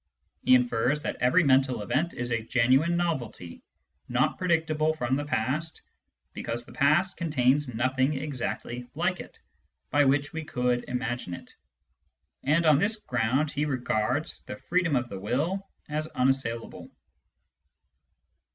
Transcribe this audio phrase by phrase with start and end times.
[0.43, 3.61] He infers that every mental event is a genuine novelty,
[4.09, 5.83] not predictable from the past,
[6.33, 9.37] because the past contains nothing exactly like it
[9.91, 11.53] by which we could imagine it.
[12.41, 16.89] And on this ground he regards the freedom of the will as unassailable.